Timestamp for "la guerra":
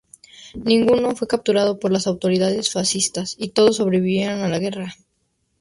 4.49-4.95